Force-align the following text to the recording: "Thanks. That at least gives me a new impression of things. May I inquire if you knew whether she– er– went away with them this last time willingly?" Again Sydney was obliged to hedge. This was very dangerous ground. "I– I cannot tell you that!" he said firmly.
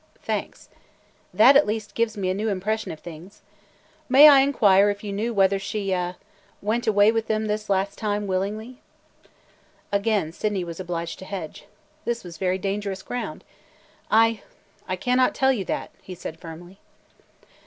"Thanks. 0.23 0.67
That 1.31 1.55
at 1.55 1.67
least 1.67 1.93
gives 1.93 2.17
me 2.17 2.31
a 2.31 2.33
new 2.33 2.49
impression 2.49 2.91
of 2.91 2.99
things. 2.99 3.43
May 4.09 4.27
I 4.27 4.39
inquire 4.39 4.89
if 4.89 5.03
you 5.03 5.13
knew 5.13 5.31
whether 5.31 5.59
she– 5.59 5.93
er– 5.93 6.15
went 6.69 6.87
away 6.87 7.11
with 7.11 7.27
them 7.27 7.45
this 7.45 7.69
last 7.69 7.99
time 7.99 8.25
willingly?" 8.25 8.81
Again 9.91 10.31
Sydney 10.31 10.63
was 10.63 10.79
obliged 10.79 11.19
to 11.19 11.25
hedge. 11.25 11.65
This 12.03 12.23
was 12.23 12.39
very 12.39 12.57
dangerous 12.57 13.03
ground. 13.03 13.43
"I– 14.09 14.41
I 14.89 14.95
cannot 14.95 15.35
tell 15.35 15.53
you 15.53 15.65
that!" 15.65 15.91
he 16.01 16.15
said 16.15 16.39
firmly. 16.39 16.79